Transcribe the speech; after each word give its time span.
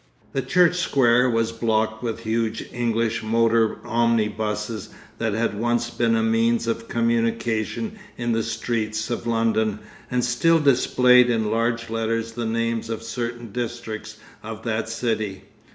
The 0.33 0.41
church 0.41 0.77
square 0.77 1.29
was 1.29 1.51
blocked 1.51 2.01
with 2.01 2.21
huge 2.21 2.67
English 2.73 3.21
motor 3.21 3.77
omnibuses 3.85 4.89
that 5.19 5.35
had 5.35 5.59
once 5.59 5.91
been 5.91 6.15
a 6.15 6.23
means 6.23 6.65
of 6.65 6.87
communication 6.87 7.99
in 8.17 8.31
the 8.31 8.41
streets 8.41 9.11
of 9.11 9.27
London, 9.27 9.77
and 10.09 10.25
still 10.25 10.57
displayed 10.57 11.29
in 11.29 11.51
large 11.51 11.91
letters 11.91 12.31
the 12.31 12.47
names 12.47 12.89
of 12.89 13.03
certain 13.03 13.51
districts 13.51 14.17
of 14.41 14.63
that 14.63 14.89
city. 14.89 15.43